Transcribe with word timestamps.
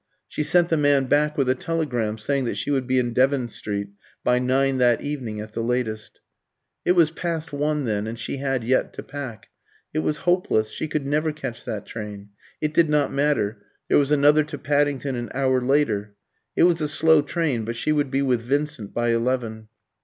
She 0.27 0.41
sent 0.41 0.69
the 0.69 0.77
man 0.77 1.03
back 1.05 1.37
with 1.37 1.47
a 1.47 1.53
telegram 1.53 2.17
saying 2.17 2.45
that 2.45 2.57
she 2.57 2.71
would 2.71 2.87
be 2.87 2.97
in 2.97 3.13
Devon 3.13 3.47
Street 3.49 3.89
by 4.23 4.39
nine 4.39 4.79
that 4.79 5.01
evening 5.01 5.39
at 5.39 5.53
the 5.53 5.61
latest. 5.61 6.21
It 6.83 6.93
was 6.93 7.11
past 7.11 7.53
one 7.53 7.85
then, 7.85 8.07
and 8.07 8.17
she 8.17 8.37
had 8.37 8.63
yet 8.63 8.93
to 8.93 9.03
pack. 9.03 9.49
It 9.93 9.99
was 9.99 10.17
hopeless 10.25 10.71
she 10.71 10.87
could 10.87 11.05
never 11.05 11.31
catch 11.31 11.63
that 11.65 11.85
train. 11.85 12.29
It 12.61 12.73
did 12.73 12.89
not 12.89 13.13
matter; 13.13 13.61
there 13.89 13.99
was 13.99 14.09
another 14.09 14.43
to 14.45 14.57
Paddington 14.57 15.15
an 15.15 15.29
hour 15.35 15.61
later: 15.61 16.15
it 16.55 16.63
was 16.63 16.81
a 16.81 16.89
slow 16.89 17.21
train, 17.21 17.63
but 17.63 17.75
she 17.75 17.91
would 17.91 18.09
be 18.09 18.23
with 18.23 18.41
Vincent 18.41 18.95
by 18.95 19.09
eleven. 19.09 19.67